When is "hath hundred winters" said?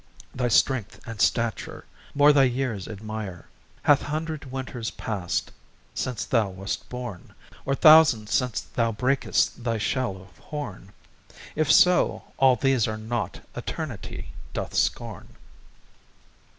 3.83-4.89